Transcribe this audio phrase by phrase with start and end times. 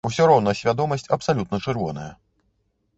[0.09, 2.11] Усё роўна свядомасць абсалютна чырвоная.